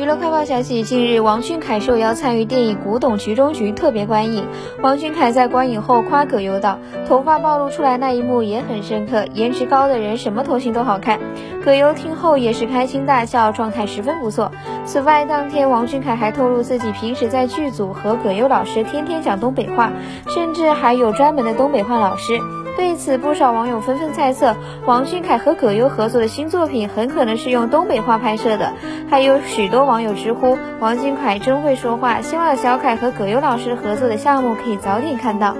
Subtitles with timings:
[0.00, 4.46] 娱乐快报消息：近日，王俊凯受邀参与电影《古董局中局》特别观影。
[4.80, 11.20] 王俊凯在观影后夸葛优道：“头发暴露出来那一幕也很深刻，颜值高的人什么头型都好看。”
[11.62, 14.50] 葛优听后也是开心大笑，状态十分不错。
[14.86, 19.92] 此外，当天王俊凯还透露自己平时在剧组和葛优老师天天讲东北话，
[20.28, 22.40] 甚至还有专门的东北话老师。
[22.76, 24.56] 对此，不少网友纷纷猜测，
[24.86, 28.72] 王俊凯和葛优合作的新作品很可能是用东北话拍摄的。
[29.10, 35.56] 还有许多网友直呼王俊凯真会说话，希望小凯和葛优老师合作的项目可以早点看到。